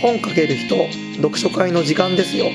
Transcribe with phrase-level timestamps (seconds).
[0.00, 0.76] 本かける人
[1.16, 2.46] 読書会の時間ですよ。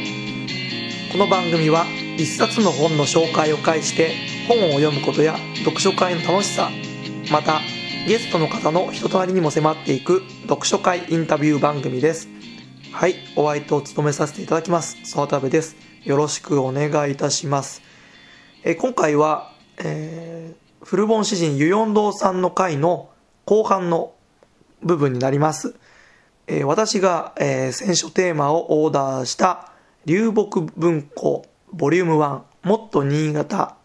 [1.12, 1.86] この番組は
[2.18, 4.12] 一冊の本の紹介を介して
[4.48, 6.72] 本を読むことや読書会の楽しさ
[7.30, 7.60] また
[8.08, 12.30] ゲストの方の人となりにも迫っていく読書会インタビュー番組です。
[12.94, 15.76] はいお相手を務めさせていただきます沢田部です。
[16.06, 17.82] よろしくお願いいたします。
[18.64, 23.10] え今回は、えー、古本詩人ユヨンドウさんの回の
[23.44, 24.14] 後半の
[24.82, 25.76] 部分になります。
[26.48, 29.72] えー、私が、えー、選書テーマをオーダーした
[30.06, 33.76] 流木文庫ボリューム1もっと新潟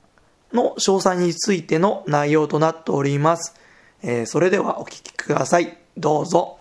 [0.53, 3.55] の詳細についての内容となっております。
[4.03, 5.79] えー、それではお聞きください。
[5.97, 6.59] どうぞ。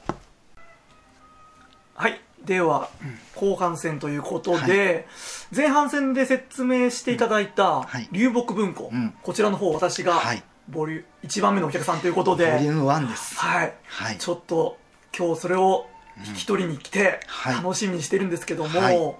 [1.96, 2.20] はい。
[2.44, 2.90] では、
[3.36, 5.06] 後半戦ということで、
[5.50, 10.22] はい、前半戦で説明していただいた流木文庫、うん、こちらの方私が、
[10.70, 13.36] ボリュ1番目のお客さんということで、ボリューム1です。
[13.36, 13.74] はい。
[13.86, 14.78] はい、ちょっと
[15.16, 15.88] 今日それを
[16.26, 19.16] 引き取りに来て楽しみにしてるんですけども、はい、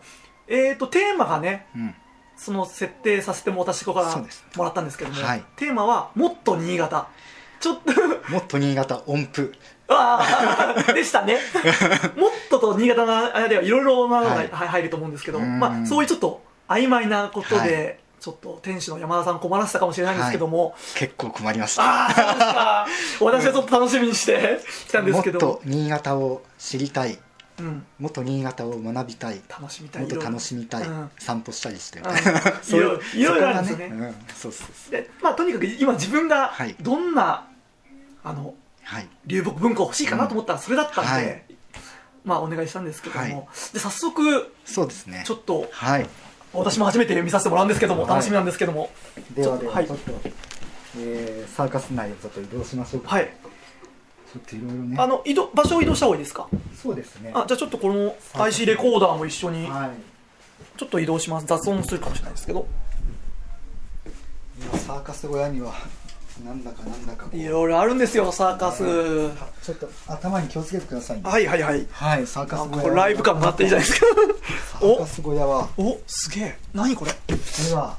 [0.48, 1.96] えっ、とテーマがね、うん、
[2.36, 7.08] その設定させても私からもらったんですけども、はい、テーマは「もっと新潟」
[7.60, 9.54] ちょっともっと新潟音符。
[9.90, 11.40] ああでしたね。
[12.18, 21.84] もっとと新潟の間ではいろいろなのが入ると思うんですけど、まあ、そういうちょっと曖昧なことで、ちょっと店主の山田さん困らせたかもしれないんですけども、はい、結構困りました。
[21.84, 22.88] ああ
[23.20, 23.46] そうですか。
[23.46, 25.54] 私はちょっと楽しみにしてきたんですけども。
[25.56, 27.20] っと新潟を知りたい、
[27.60, 29.42] うん、もっと新潟を学びたい。
[29.48, 30.02] 楽しみたい。
[30.02, 32.08] もっと楽しみたい、うん、散歩したりして、うん、
[33.20, 37.58] いろいろあるんですね、うん、そうそうでまあとにかく今自分がどんな、はい、
[38.24, 41.44] あの、はい、流木文庫欲しいかなと思ったらそれだったんで、はい、
[42.26, 43.34] まあお願いしたんですけども、はい、
[43.74, 45.24] で早速そうですね。
[45.26, 46.10] ちょっと、はい、
[46.54, 48.90] 私も初めて見させてもらうんですけども、楽しみなんですけども。
[49.36, 50.12] ではではちょっと、
[50.98, 53.10] えー、サーカス内をちょっと移動しましょうか。
[53.10, 53.34] はい。
[54.34, 54.98] ちょっといろいろね。
[55.00, 56.48] あの移動場所を移動した方がいいですか？
[56.76, 57.32] そうですね。
[57.34, 59.92] あじゃあちょっとこの IC レコーダーも一緒に、はい、
[60.78, 61.46] ちょっと移動します。
[61.46, 62.68] 雑音するかもしれないですけど。
[64.60, 65.74] 今サーカス小屋には
[66.46, 68.84] なんだかなんだかいろいろあるんですよサーカス。
[69.64, 71.88] ちょっと頭に気をつけてください、ね、はいはいはい。
[71.92, 72.94] はいサーカス小屋。
[72.94, 74.08] ライブ感があっていいじゃないですか。
[74.80, 75.68] サーカス小屋は。
[75.78, 76.58] おすげえ。
[76.74, 77.12] 何これ？
[77.12, 77.98] では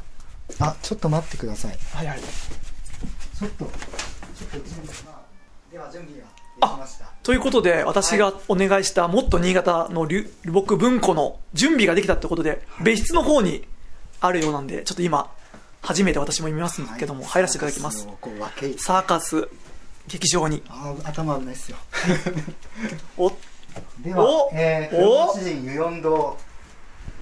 [0.61, 1.79] あちょっと待ってください。
[1.93, 2.21] はいはい。
[2.21, 4.59] ちょっとちょっと
[5.73, 6.27] では準備が
[6.69, 7.07] できました。
[7.23, 13.67] ということで私がお願いしたもっと新潟の流木文庫の準備ができたってことで、別室の方に
[14.21, 15.31] あるようなんでちょっと今
[15.83, 18.09] 初めて私も見ますけども、入らせていただきます。
[18.79, 19.49] サーカス
[20.09, 20.63] 劇場に。
[20.69, 21.79] あ頭危ないっすよ。
[23.17, 23.31] お
[24.01, 25.35] ではお、えー、お。
[25.35, 26.37] 主人湯四堂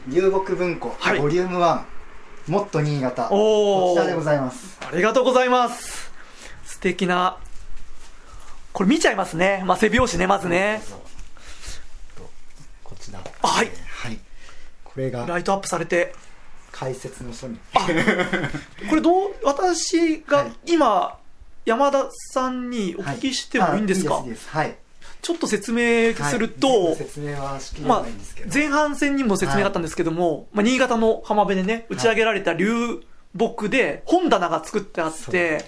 [0.09, 1.83] 流木文庫、はい、ボリューム1
[2.49, 4.79] もっと新潟こちらでございます。
[4.81, 6.13] ありがとうございます。
[6.65, 7.39] 素敵な
[8.73, 10.83] これ見ちゃいますね、まあ、背拍子ねまずね。
[12.85, 13.19] こちら。
[13.43, 14.19] はい、はい、
[14.85, 16.15] これがライトアップされて
[16.77, 17.59] 解説の書に。
[18.91, 21.19] これどう私が今、
[21.65, 23.79] 山田さんにお聞きしてもい。
[23.79, 24.77] いんですか、はい、いいですはい、
[25.23, 28.05] ちょっと説明すると、説明はまあ、
[28.53, 33.03] 前半戦にも説明があったんですけども、まあ、新潟の浜辺でね打ち上げられた流
[33.35, 35.65] 木で本棚が作ってあって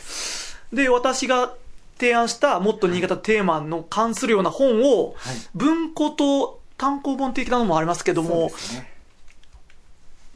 [0.72, 1.54] で私が
[1.98, 5.16] 提案したもっと新潟テーマの関するような本を、
[5.54, 8.97] 文庫と単行本的なのもありますけども、ね、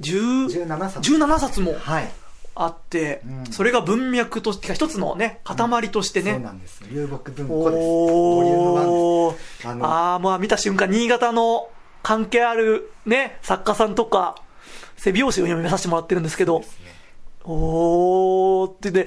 [0.02, 1.74] 17冊 ,17 冊も
[2.54, 7.82] あって、はいうん、それが文脈として一つのね塊としてね、うん、そうなんです流木文庫です。
[7.82, 9.38] ボリュームで
[9.80, 9.84] す。
[9.84, 11.70] ああまあ見た瞬間新潟の
[12.02, 14.36] 関係あるね作家さんとか
[14.96, 16.66] 背拍子を読みさせてもらってるんですけど、ね、
[17.44, 19.06] おーってね、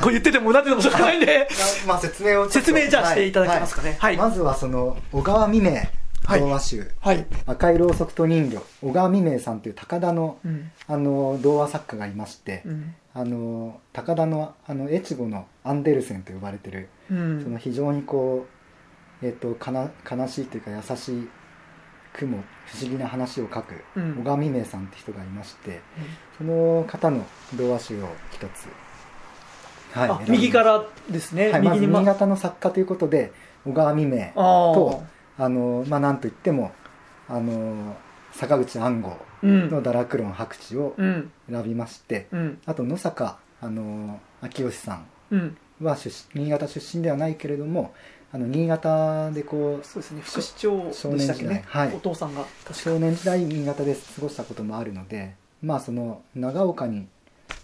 [0.00, 1.48] これ言っててもうなっててもしょうがないんで。
[1.86, 5.76] まあ説明を説明じゃあしていただけますかね、はい、はい、まずはその小川未明
[6.26, 8.62] 童話集、はい、赤いろうそくと人魚。
[8.82, 18.46] 小川未明さんという高田のうん、あの童話作家がいまして、うん、あの高田のあの越後のアンデルセンと呼ばれてる、うん、その非常にこ
[19.22, 21.28] う、えーと、かな悲しいというか優しい
[22.12, 25.80] 雲不思議な話を書く、小川未明さんって人がいまして、
[26.38, 28.68] その方の童話集を一つ
[29.96, 33.32] はい、右からですね、はい、まず新潟の作家ということで
[33.64, 35.02] 小川未明と
[35.38, 36.72] あのまあなんといっても
[37.28, 37.96] あの
[38.32, 45.00] 坂口安吾の「ダラクロン白地」を選びまして、うん、あと野坂あの秋吉さ
[45.30, 47.94] んは出新潟出身ではないけれども
[48.32, 50.20] あの新潟でこうそうですね。
[50.22, 52.44] 副市長少年時代、はい、お父さんが。
[52.72, 57.06] 少年時代新潟で過ごしたこともあるのでまあその長岡に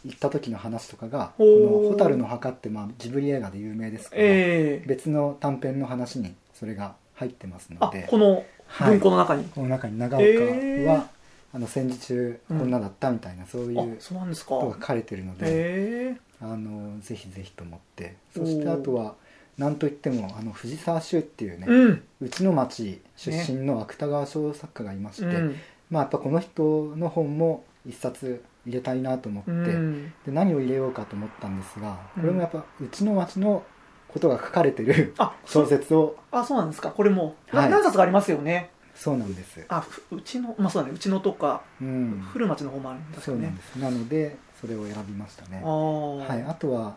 [0.04, 8.06] 行った時の話とかがこの「蛍の墓」ってまあジブリ映画で有名ですけど、えー、別の短編の話にそれが入ってますので。
[8.08, 8.44] この
[8.80, 11.06] 文庫の中に、はい、この中に長岡は、えー、
[11.54, 14.60] あの戦時中こんなだったみたいな、うん、そういうそうなんですか。
[14.60, 18.16] 書かれてるので、えー、あのぜひぜひと思って。
[18.34, 19.14] そしてあとは
[19.58, 33.64] なんといってもあの藤沢修っていうね、うん、うちの町出身の芥川賞作家がいまして、ね、まあやっぱこの人の本も一冊入れたいなと思って、うん、で何を入れようかと思ったんですがこれもやっぱうちの町の
[34.12, 35.14] ことが書かれてる
[35.46, 36.16] 小説を。
[36.30, 36.90] あそうなんですか。
[36.90, 38.70] これも、はい、何冊かありますよね。
[38.94, 39.64] そうなんです。
[39.68, 40.94] あうちのまあそうだね。
[40.94, 43.40] うちのとか、うん、古町の方もあるんですよね。
[43.40, 43.76] そうなんです。
[43.76, 45.62] なのでそれを選びましたね。
[45.64, 46.94] あ,、はい、あとは、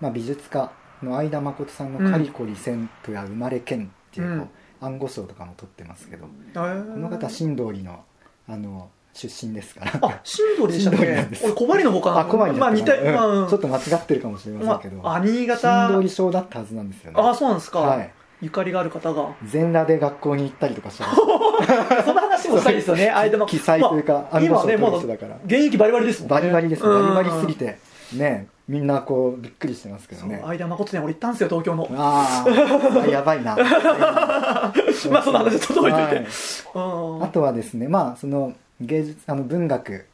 [0.00, 0.70] まあ、美術家
[1.02, 4.50] の相田誠さんの「カリコリセントや生まれ剣」っていう、うん、
[4.80, 8.04] 暗号賞とかも取ってますけど、この方新通りの
[8.46, 9.92] あの出身ですから。
[10.02, 12.10] あ新通りでしたね俺小針の方か。
[12.12, 15.86] なあ小針まあ似た、まあ、ちょっと間違ってるかもしれませんけど、まあ、新潟。
[15.88, 17.20] 新通り賞だったはずなんですよね。
[17.20, 17.80] あそうなんですか。
[17.80, 18.10] はい。
[18.42, 19.34] ゆかりがある方が。
[19.46, 21.04] 全裸で学校に行ったりとかした。
[21.14, 23.10] その話もしたいですよね。
[23.14, 23.46] 相手の。
[23.46, 25.06] 記載というか、まあ、今ねまだ現
[25.54, 26.34] 役バリバリですもんね。
[26.34, 27.78] バリバリですバリバリすぎて。
[28.12, 30.40] ねみんなこうびっくりしてますけどね。
[30.42, 31.86] 相田誠ね俺行ったんですよ東京の。
[31.96, 33.56] ああやばいな。
[35.10, 36.26] まあその話届いてて、はい、
[37.24, 40.06] あとはですねまあその芸術あの文学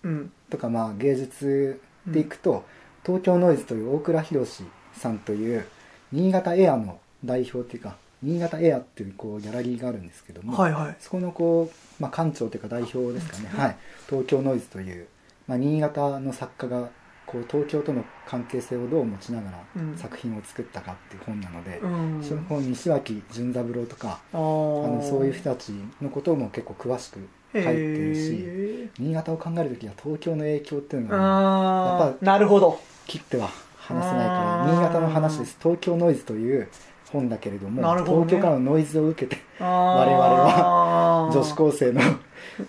[0.51, 2.61] とか、まあ芸術でいくと、うん、
[3.05, 4.47] 東京ノイズという大倉博
[4.93, 5.67] さんという
[6.13, 13.77] 新潟エアの代表っていうか新潟エアっていうこうギャラリーがあるんですけども、はいはい、そこのこう、まあ、館長というか代表ですかね、はい、
[14.09, 15.07] 東京ノイズという、
[15.47, 16.91] まあ、新潟の作家が
[17.27, 19.65] こう東京との関係性をどう持ちながら
[19.97, 25.73] 作品を作ったかっていう本なので、うん、その本西脇潤三郎とかあのそういう人たち
[26.03, 27.21] のことも結構詳しく
[27.53, 32.81] 書いてるし新潟を考える時は東京の影響っていうのはやっぱなるほど。
[33.07, 35.57] 切っては話せないから新潟の話です。
[35.61, 36.69] 東京ノイズという
[37.13, 42.01] 本だけれども、ね、東京からのノイズを受けて我々は女子高生の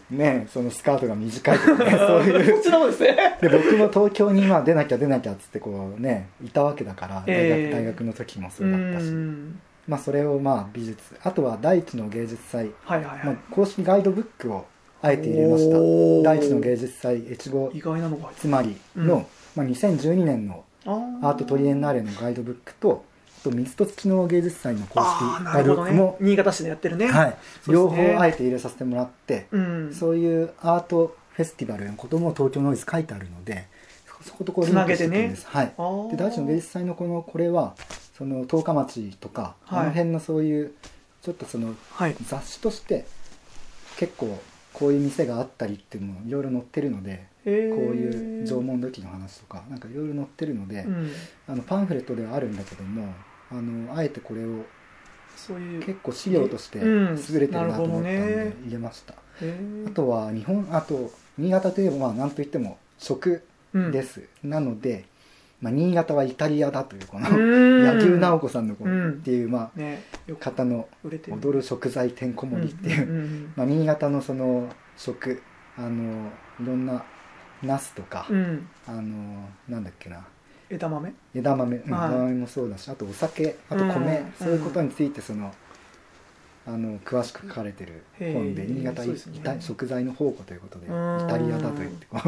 [0.10, 2.62] ねそのスカートが短いとかね そういう。
[2.62, 2.64] で
[2.94, 3.38] すね。
[3.42, 9.14] で僕も東京にまあ出なきゃ出なきゃっつってこうねいたわけだから大学えー、大学の時もそうだったし
[9.88, 13.26] まあそれをまあ美術あとは第一の芸術祭、はいはいはい。
[13.26, 14.66] まあ、公式ガイドブックを
[15.02, 15.78] あえて入れました。
[16.24, 17.72] 第一の芸術祭越後。
[18.38, 19.26] つまりの、うん、
[19.56, 23.06] まあ、2012年のアートトリエンナーレのガイドブックと
[23.44, 27.38] と水と土の芸術祭の公式ガイドブックも、ね、新潟市でやってるね、はい、
[27.68, 33.68] 両方あえて入れさせてもらって、うん、そういうアートフェスティバルのことも東京ノイズ書いてあるので
[34.24, 37.76] そことこうリンクしてるんです、ね、はい、で第一の芸術祭のこのこれは
[38.22, 40.74] その十日町とか、はい、あの辺のそういう
[41.24, 41.74] ちょっとその
[42.28, 43.08] 雑誌として
[43.98, 44.40] 結構
[44.74, 51.12] こういう店があったりっていうのもいろいろ載ってるので、こういう縄文土器の話とかなんかいろいろ載ってるので、うん、
[51.48, 53.12] あのパンフレットではあるんだけども
[53.50, 54.66] あのあえてこれを
[55.36, 55.84] そういう。
[55.84, 63.42] 結構資料として優れてるなと思ったんで入れました、あとは日本あと新潟といえばまあ何といっても食
[63.74, 65.06] です、うん、なので、
[65.62, 70.04] まあ、新潟はイタリアだというこの柳生直子さんのこのっていう、まあ、ね、
[70.40, 74.68] 方の「踊る食材てんこ盛り」っていう、 まあ、新潟のその
[74.98, 75.42] 食
[75.78, 77.04] あのいろんな
[77.62, 80.26] ナスとか、うん、あのなんだっけな。
[80.70, 81.14] 枝豆？
[81.36, 85.54] 枝豆、枝豆もそうだしあとお酒あと米、うん、そういうことについてその、
[86.68, 89.16] あの詳しく書かれてる本で新潟、ね、
[89.60, 92.20] 食材の宝庫ということでイタリアだと言ってこ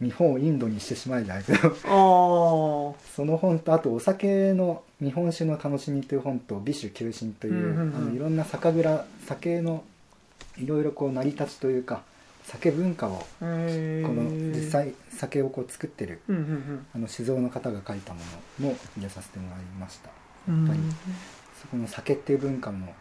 [0.00, 9.84] う日本をインドにしてしまえじゃないけどその本とあとお酒の日本酒の楽しみという本と美酒求心という,、あのいろんな酒蔵酒の
[10.56, 12.02] いろいろこう成り立ちというか
[12.44, 14.22] 酒文化をこの
[14.56, 16.22] 実際酒をこう作ってる、
[16.94, 18.20] あの酒造の方が書いたも
[18.60, 20.08] のも入れさせてもらいました。
[20.50, 20.78] やっぱり
[21.60, 22.94] そこの酒っていう文化も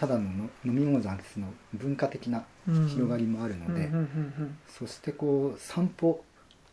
[0.00, 2.42] ただの飲み物じゃなくてその文化的な
[2.88, 3.90] 広がりもあるので
[4.66, 6.24] そしてこう散歩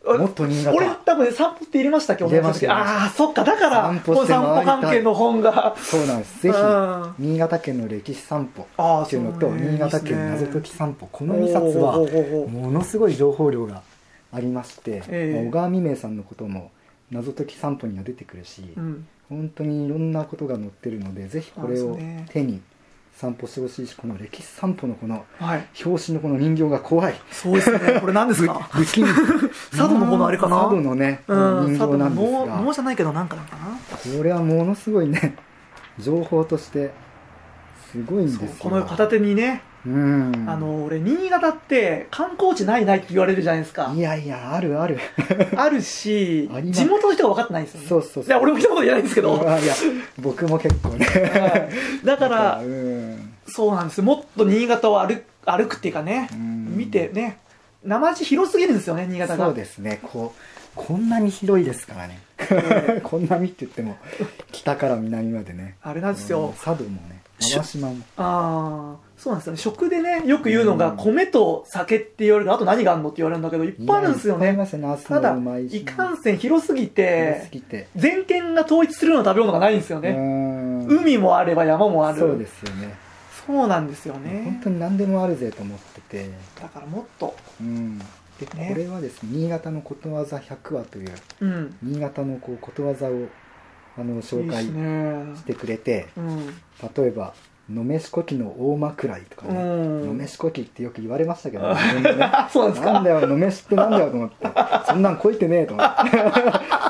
[0.06, 0.78] もっと新潟。
[0.78, 2.24] 俺多分散歩って入れましたっけ？
[2.24, 5.76] 入れましたああそっかだから散歩散歩関係の本が。
[5.78, 6.44] そうなんです。
[6.44, 6.58] ぜひ
[7.20, 8.64] 新潟県の歴史散歩
[9.04, 11.10] っていうのと新潟県謎解き散歩。
[11.12, 11.98] この2冊は
[12.48, 13.82] ものすごい情報量が
[14.32, 16.72] ありまして小川未明さんのことも
[17.12, 21.98] 謎解き散歩には出てくるし、うん、本当にいろんなことが載ってるのでぜひこれを
[22.30, 22.62] 手に
[23.20, 25.26] 散歩してほしいしこの歴史散歩のこの
[25.84, 27.80] 表紙のこの人形が怖い、そうですね。
[28.00, 28.70] これ何ですか？
[28.72, 30.58] 佐渡のこのあれかな？
[30.58, 32.62] 佐渡のね、うん、人形なんですが。
[32.62, 34.18] 能じゃないけどなんかなんかな？
[34.18, 35.36] これはものすごいね
[35.98, 36.92] 情報として
[37.92, 38.50] すごいんですよ。
[38.60, 40.46] この片手にねうん。
[40.48, 43.92] あの俺新潟って観光地ないないって言われるじゃないですか。
[43.96, 45.00] いやいやあるある。
[45.56, 49.36] ある し地元の人が分かってないんですよ、ね、そうそういや俺も一言言えないんですけど。
[49.36, 49.76] いや
[50.20, 51.06] 僕も結構ね、
[52.04, 52.62] だから
[53.48, 54.02] そうなんです。
[54.02, 57.38] もっと新潟を歩歩くっていうかね見てね
[57.84, 59.46] 生地広すぎるんですよね新潟が。
[59.46, 60.00] そうですね。
[60.04, 60.42] こう
[60.76, 62.20] こんなに広いですからね、
[63.04, 63.98] こんなにって言っても
[64.52, 65.76] 北から南までね。
[65.82, 66.54] あれなんですよ。
[66.64, 67.96] 佐渡もね淡島も。
[68.18, 69.58] ああそうなんですよね。
[69.58, 74.56] 食でねよく言うのが米と酒って言われるあと何があるのって言われるんだけどいっぱいあるんですよね
[75.08, 75.38] ただ
[75.72, 77.50] いかんせん広すぎて
[77.96, 80.16] 全県が統一するような食べ物がないんですよね。
[80.90, 82.20] 海もあれば山もある。
[82.20, 82.96] そうですよね。
[83.48, 84.42] そうなんですよね。
[84.44, 86.30] 本当に何でもあるぜと思ってて。
[86.62, 87.36] だからもっと。
[87.60, 88.00] うん。
[88.40, 93.28] で、ね、これはですね新潟のことわざ100話という、うん、新潟のこうことわざを
[93.98, 96.48] あの紹介してくれて、うん、
[96.96, 97.34] 例えば
[97.70, 101.76] のめしこきの大枕とかね、のめしこきってよく言われましたけど、ね、
[102.52, 102.94] そうですか。
[102.94, 104.48] なんだよのめしってなんだよと思って。
[104.88, 105.98] そんなんこいてねえと思って。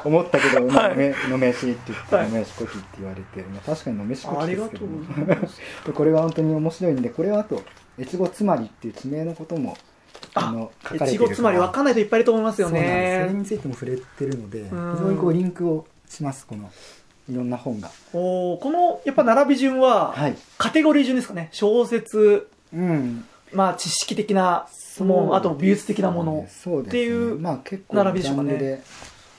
[0.08, 7.62] 思ったけど、はい、のめしって言って、はい、のめしこきって言われて、まあ、確かにのめしこきですけど これは本当に面白いんでこれはあと
[8.00, 9.76] 越後つまりっていう地名のことも
[10.34, 13.26] あの書かれてるつまり分かんない人いっぱいいると思いますよね。
[13.28, 16.72] それについても触れてるので非常にこうリンクをしますこの
[17.30, 17.92] いろんな本が。
[18.14, 21.50] おこのやっぱ並び順は、はい、カテゴリー順ですかね。
[21.52, 24.68] 小説、うん、まあ知識的な
[25.00, 26.48] もうあと美術的なもの。
[26.82, 27.42] っていう
[27.92, 28.84] 並びでしょうかね。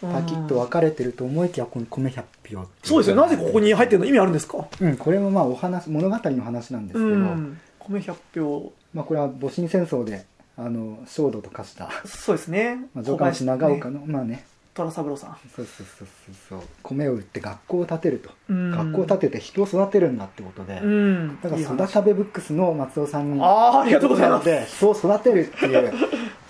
[0.01, 2.23] パキッと分かれてると思いきやこの米100
[2.57, 3.17] 票そうですよ。
[3.17, 4.05] なぜここに入ってるの？
[4.05, 4.69] 意味あるんですか？
[4.81, 8.73] うんこれもまあお話物語の話なんですけど、うん、米100票。
[8.95, 10.25] まあこれは戊辰戦争で
[10.57, 11.91] あの焦土と化した。
[12.07, 14.47] そうですね、まあ、城下町長岡の、ね、まあね
[14.79, 15.37] 虎三郎さん。
[15.55, 16.09] そうそうそう
[16.49, 24.67] そう米を売って学校を建てると、うん、学校を建てて人を育てるんだってことで、うん、だから育たべブックスの松尾さんにあありがとうございます。
[24.67, 25.93] 人を育てるっていう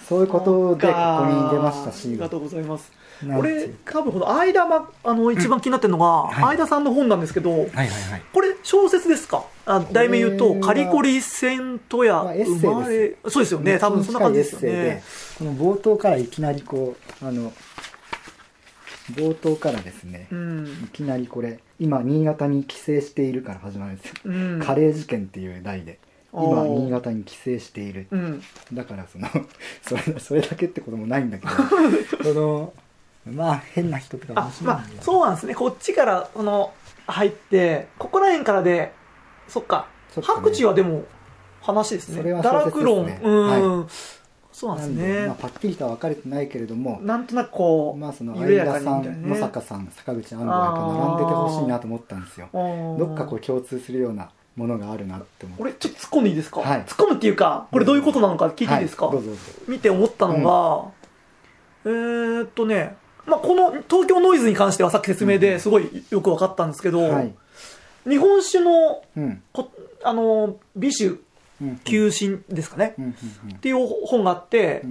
[0.09, 2.09] そういうことでここに出ましたし。
[2.09, 2.93] ありがとうございます。
[3.37, 9.43] 俺多分この相田、ま、あの一番気になってるのが、相田さんの本なんですけど、はいはいはい、これ小説ですか？
[9.67, 13.77] あ題名言うと「カリコリセントや生まれ」そうですよね。
[13.81, 15.03] 多分そんな感じですよね。
[15.37, 17.53] この冒頭からいきなりこうあの
[19.13, 25.99] 冒頭からですね、うん、いきなりこれ今新潟に帰省しているから始まるんですよ、うん、カレー事件っていう題で
[26.33, 29.29] 今新潟に帰省している、うん、だからその
[29.83, 31.53] それそれだけってこともないんだけど
[32.23, 32.73] その
[33.27, 34.51] まあ変な人とかまあ
[35.01, 35.55] そうなんですね。
[35.55, 36.73] こっちからこの
[37.07, 38.93] 入ってここら辺からで
[39.49, 41.05] そっか、ね、白地はでも
[41.61, 42.19] 話ですね。
[42.19, 43.07] それは、ね、堕落論。
[43.23, 43.89] うん、はい
[44.59, 45.27] そうなんですね。
[45.29, 52.49] まあ、パッキリとは分かれてないけれども、なんとなくこう、まあ、その相田さん、野坂さん、坂口安藤が並んでてほしいなと思ったんですよ。
[52.53, 55.63] どっかこう共通するようなものがあるなって思って。
[55.63, 59.43] 俺、ちょっと突っ込んでいいですか、はい、突っ込むっていうか、これどういうことなのか聞いていいですか、はい、どうぞどうぞ。
[59.69, 60.93] 見て思ったの
[61.85, 62.97] が、うん、えー、っとね、
[63.27, 67.33] まあ、この東京ノイズに関してはさっき説明ですごいよく分かったんですけど、はい、
[68.09, 69.43] 日本酒の、うん、
[70.03, 71.21] あの美酒
[71.85, 72.95] 休診ですかね、
[73.57, 74.85] っていう本があって、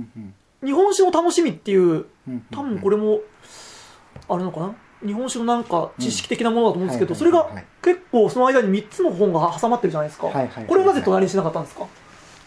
[0.63, 2.05] 日本酒の楽しみっていう、
[2.51, 3.19] 多分これも、
[4.27, 4.75] あれのかな？
[5.05, 7.49] 日本酒のなんか知識的なものだと思うんですけど、それが
[7.83, 10.27] 結構その間に3つの本が挟まってるじゃないですか。
[10.67, 11.81] これをなぜ隣にしなかったんですか？
[11.81, 11.89] こ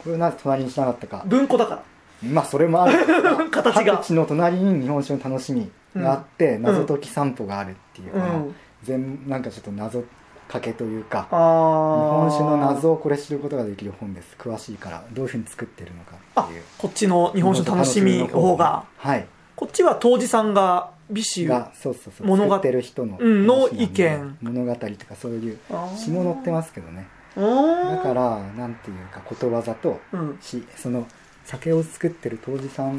[0.06, 1.22] れをなぜ隣にしなかったか。
[1.26, 2.28] 文庫だから。
[2.28, 3.06] まあそれもある。
[3.50, 4.02] 形が。
[4.10, 8.42] の隣に日本酒の楽しみがあって、謎解き散歩があるっていうか、
[8.82, 10.02] 全なんかちょっと謎
[10.50, 14.34] かけというか日本酒の謎をこれ知ることができる本です。
[14.36, 16.62] 詳しいからどういうふうに作ってるのかっていう。
[16.76, 18.84] こっちの日本酒楽しみの方が。
[18.96, 19.26] はい。
[19.54, 22.26] こっちは当時さんが美酒がそうそうそう。
[22.26, 24.38] 物語ってる人の,、の意見。
[24.42, 25.58] 物語とかそういう
[25.96, 27.06] 詩も載ってますけどね。
[27.36, 30.38] だからなんていうかことわざと、うん、
[30.76, 31.06] その
[31.44, 32.96] 酒を作ってる当時さん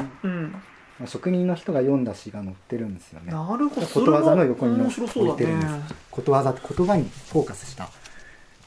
[1.07, 3.31] 職人の人が読んだ詩が載ってるんですよね。
[3.31, 3.85] なるほど。
[3.85, 7.89] ことわざの横に置いてるんです、ね、ことわざって言葉にフォーカスした。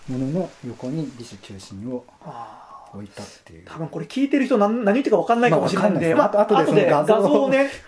[0.08, 2.04] ものの横に美酒中心を
[2.94, 3.64] 置いたっていう。
[3.66, 7.70] 多分これ聞いてる人何何言ってるか分かんないかもしれないんで、まあ、あとで画像をね。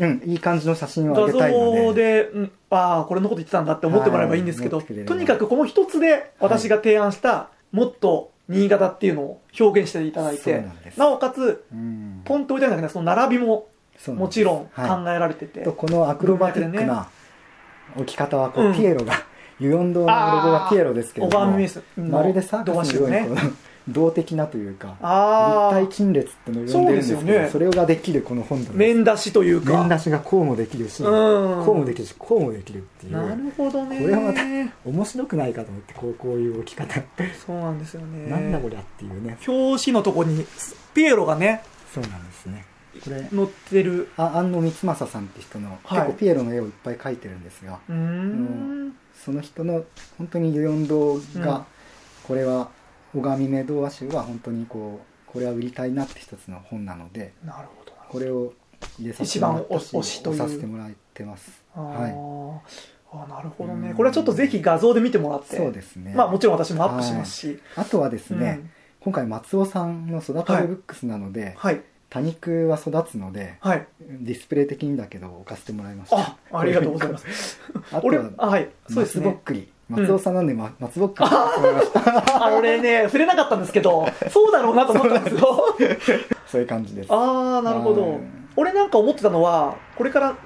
[0.00, 1.76] うん、いい感じの写真を上げたいので。
[1.76, 10.64] 画像で、うん、ああこれのこと言ってたんだって思ってもらえばいいんですけど、はい、とにかくこの一つで私が提案した、もっと新潟っていうのを表現していただいて
[10.96, 13.66] なおかつ、うん、ポンと置いてあるんだけどその並びも
[14.10, 17.08] もちろん考えられてて、はい、このアクロバティックな
[17.96, 19.24] 置き方はこう、ピエロが
[19.60, 21.58] ユヨン堂のロゴがピエロですけども
[21.96, 23.52] まるでサーカスのようにこの
[23.88, 29.72] 動的なというか立体陳列ってのを呼んでるんですけどそ,、ね、それができるこの本面出しというか。
[29.72, 33.12] 面出しがこうもできるし、こうもできるしこうもできるっていう。
[33.12, 34.00] なるほどね。
[34.00, 34.40] これはまた
[34.84, 37.00] 面白くないかと思ってこうこういう置き方。
[37.44, 38.30] そうなんですよね。
[38.30, 39.36] なんだこりゃっていうね。
[39.46, 40.46] 表紙のとこに
[40.94, 41.62] ピエロがね。
[41.92, 42.64] そうなんですね
[43.00, 43.22] これ。
[43.22, 44.08] 載ってる。
[44.16, 47.80] あ安野光政さんって人の、はい、結構ピエロの絵をいっぱい描いてるんですが。
[49.24, 49.84] その人の
[50.18, 51.64] 本当にユヨン堂が、
[52.24, 52.70] これは
[53.14, 57.92] 小川未明童話集は本当にこうこれは売りたいなって一つの本なのでなるほど。
[58.08, 58.52] これを
[58.98, 61.62] 入れさせてもらったしさせてもらってます。
[61.74, 62.72] はい。
[63.14, 63.94] あなるほどね。
[63.94, 65.56] これはちょっとぜひ画像で見てもらって。
[65.56, 66.14] そうですね。
[66.14, 68.70] まあもちろん私もアップしますし、はい、あとはですね、うん、
[69.00, 71.82] 今回松尾さんの育てるブックスなので、はい、
[72.12, 76.18] 多肉は育つので、はい、ディスプレイ的にだけど置かせてもらいました。
[76.18, 77.58] あありがとうございます。
[77.90, 78.68] あとはあはい。
[78.86, 79.24] そうですね。
[79.24, 79.72] 松ぼっくり。
[79.88, 85.76] 松尾さんなんで、ま、松ぼっくりあのね触れなかったんですけどそうだろうなと思ったんですよ。
[86.46, 87.06] そういう感じです。
[87.10, 88.20] ああなるほど。
[88.56, 90.36] 俺なんか思ってたのはこれから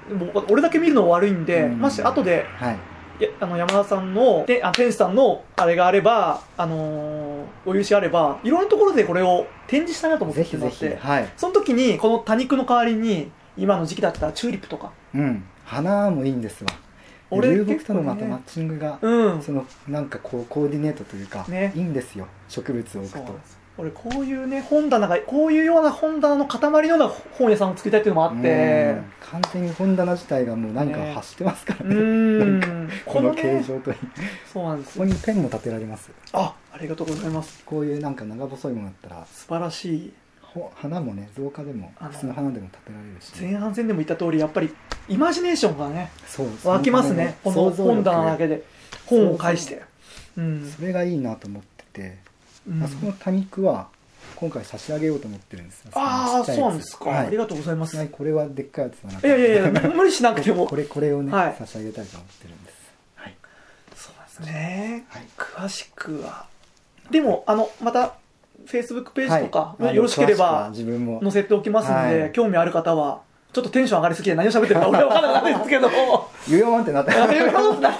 [0.49, 2.77] 俺だけ見るの悪いんで、うん、もし後で、はい、や
[3.39, 14.91] あの山田さんのであ天使さんのあれがあれば、あのー、お許しあればいろんなところでこれを展示したいなと思ってぜひぜひ、はい、その時にこの多肉の代わりに今の時期だったらチューリップとか。
[15.15, 15.43] うん。
[15.65, 16.69] 花もいいんですわ。
[17.29, 22.27] 俺流木とのまたマッチングが、うん、そのなんかこうコーディネートというか、ね、いいんですよ。
[22.47, 23.39] 植物を置くと
[23.79, 28.97] 俺こういうね本棚がこういうような本棚の塊のような本屋さんを作りたいっていうのもあって。
[29.31, 31.95] 完全に本棚自体がもう何か走ってますからね。
[31.95, 33.97] ねこの形状といい、
[34.51, 36.11] そうなんですここにペンも立てられます。
[36.33, 37.63] あありがとうございます。
[37.65, 40.13] こういうなんか長細いものだったら素晴らしい。
[40.75, 43.33] 花もね造花でも普通の花でも立てられるし。
[43.39, 44.73] 前半戦でも言った通りやっぱり
[45.07, 47.37] イマジネーションがねそう湧きますね。
[47.43, 48.63] この本棚だけで。
[49.05, 49.83] 本を介して。
[50.37, 52.17] うん、それがいいなと思ってて
[52.83, 53.87] あそこの多肉は
[54.35, 55.85] 今回差し上げようと思ってるんです。
[55.93, 58.07] ああそうなんですか、はい、ありがとうございます。
[58.07, 59.19] これはでっかいやつだな。
[59.19, 60.67] いやいやいや無理しなくても。
[60.67, 62.75] これこれをね、はい、差し上げたいと思ってるんです。
[63.15, 63.35] はい。
[63.95, 66.45] そうですね、はい、詳しくは。
[67.09, 68.15] でもあのまた
[68.65, 73.21] フェイスブックページとか、よろしければ載せておきますので、興味ある方は
[73.53, 75.89] ちょっとテンション上がりすぎて何を喋ってるか俺は分からないんですけど。
[76.49, 77.11] ユヨンってなっ て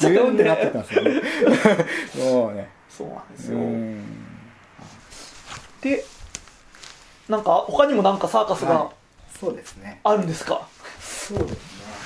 [0.08, 1.04] ユヨンってなってたんですよ。
[1.04, 1.22] ね
[2.14, 2.70] そうね。
[2.90, 3.60] そうなんですよ
[5.82, 6.06] で
[7.30, 8.90] なんか他にもなんかサーカスが
[9.40, 10.00] そうですね。
[10.04, 10.68] あるんですか、
[11.00, 11.58] そうですね。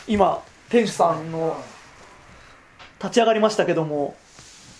[0.07, 1.55] 今店主さんの
[2.99, 4.15] 立ち上がりましたけども。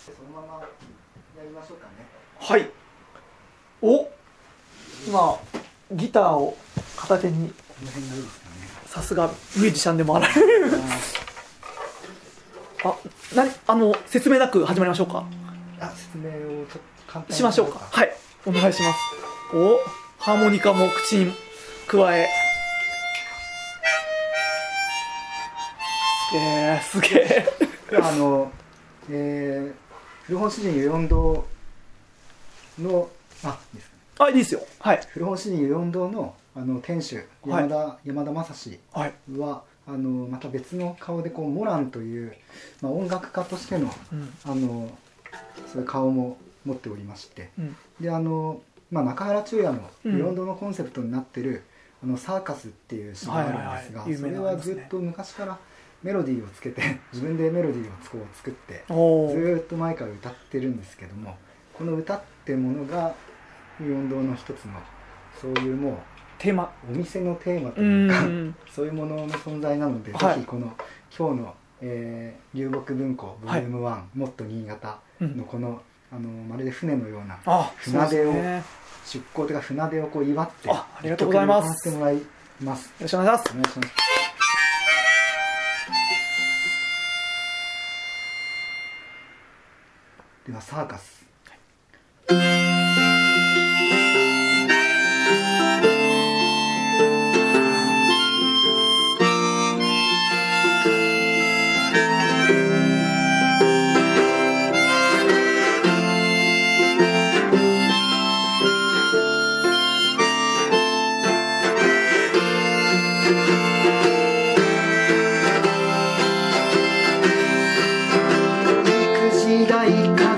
[0.06, 0.68] そのままや
[1.44, 1.92] りましょうかね。
[2.40, 2.70] はい。
[3.82, 4.10] お
[5.08, 5.40] 今
[5.92, 6.58] ギターを
[6.98, 7.54] 片手に。
[8.86, 10.72] さすがミュージシャンでもあられる。
[12.84, 12.96] あ
[13.36, 15.24] なあの説明なく始まりましょうか。
[15.80, 17.36] あ説明をちょっと簡単に。
[17.36, 17.80] しましょうか。
[17.90, 18.12] はい
[18.44, 19.00] お願いします。
[19.56, 19.80] お
[20.18, 21.32] ハーモニカも口に
[21.88, 22.28] 加え。
[26.32, 27.98] すげえすげえ。
[28.02, 28.52] あの
[29.12, 31.46] えー、古本詩人四堂
[32.80, 33.10] の
[33.44, 34.62] あいいですか、ね、あいいですよ。
[34.80, 35.02] はい。
[35.12, 39.14] 古本詩人四堂のあの店主山田、はい、山田正史は、はい、
[39.88, 42.36] あのまた別の顔でこうモランという、
[42.82, 44.90] まあ、音楽家としてのうん、あの
[45.72, 51.64] そういう顔も持っておりまして、うん、であの、まあ、中原中也の四堂のコンセプトになってる、
[52.04, 55.58] あのサーカスっていう詩があるんですが、それはずっと昔から
[56.04, 56.82] メロディーをつけて
[57.14, 61.38] 自分でメロディーをこう作ってずっと前から歌ってるんですけども
[61.74, 63.14] この歌ってものが
[63.80, 64.74] 四堂の一つの
[65.40, 65.96] そういうもう
[66.38, 66.72] テーマ。
[66.90, 70.74] お店のテーマというか そういうものの存在なので、はい、ぜひこの
[71.16, 75.80] 今日の、えー、流木文庫ボリューム1、はい、もっと新潟のこのうん、
[76.14, 77.38] あのまるで船のような
[77.78, 78.64] 船出を、ね、
[79.06, 81.90] 出港というか船出をこう祝ってあありがとうございます。
[81.90, 82.22] てもらい
[82.60, 82.88] ます。
[82.88, 83.54] よろしくお願いします。
[91.18, 91.21] お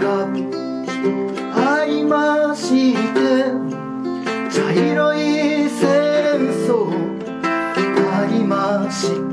[0.04, 0.28] が
[1.56, 3.46] あいまして
[4.52, 6.92] 茶色い戦争
[8.12, 9.33] ありました。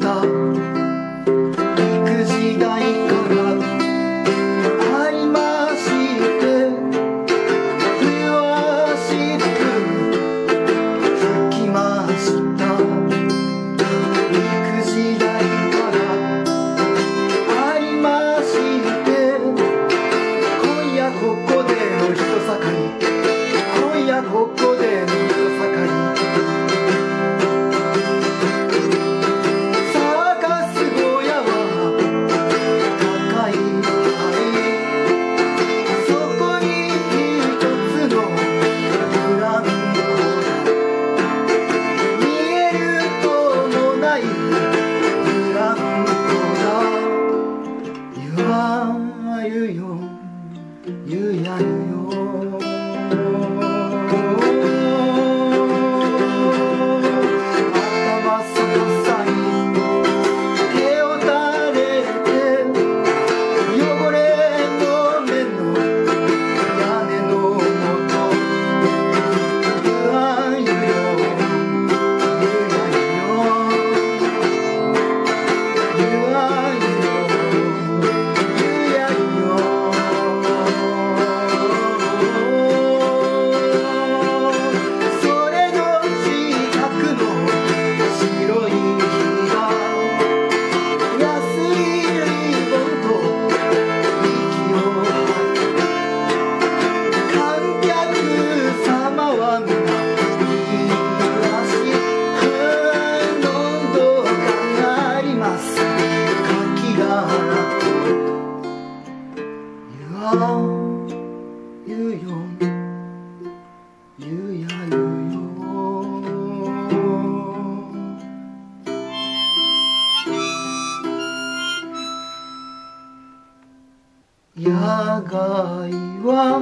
[124.62, 125.90] 野外
[126.22, 126.60] は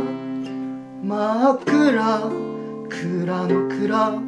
[1.03, 2.31] 真っ暗
[2.89, 4.23] 暗の暗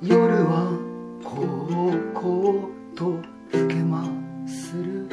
[0.00, 0.70] 夜は
[1.24, 3.18] こうこうと
[3.50, 4.04] 更けま
[4.46, 5.08] する。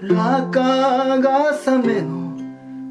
[0.00, 2.36] ラカがサメの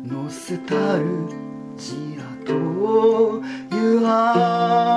[0.03, 1.29] ノスタル
[1.77, 2.51] ジアと
[3.71, 4.94] 夕飯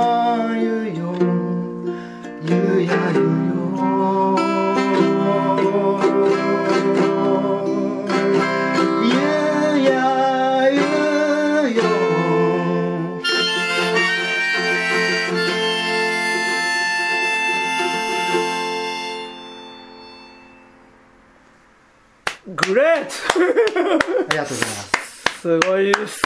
[23.01, 25.41] りがとうございます。
[25.41, 26.21] すごいです。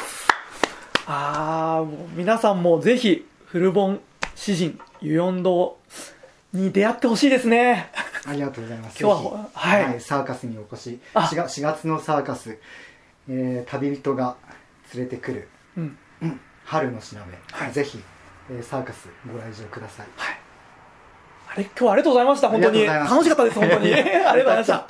[1.07, 4.01] ああもう皆さんもぜひ古本
[4.35, 5.77] 詩人ユヨン堂
[6.53, 7.91] に出会ってほしいですね。
[8.27, 8.99] ありがとうございます。
[9.03, 10.01] 今日ははい。
[10.01, 11.23] サーカスにお越し、あ。
[11.23, 12.59] 4, 月4月のサーカス、
[13.29, 14.37] えー旅人が
[14.95, 15.99] 連れてくる、うん。
[16.23, 16.41] うん。
[16.65, 17.21] 春の調べ、
[17.65, 17.73] はい。
[17.73, 18.01] ぜひ、
[18.51, 20.07] えーサーカスご来場ください。
[20.17, 20.42] はい
[21.55, 22.85] あれ今日はありがとうございました本当に。
[22.85, 23.95] 楽しかったです本当に。
[23.95, 24.87] ありがとうございました。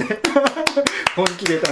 [1.17, 1.69] 本気で言った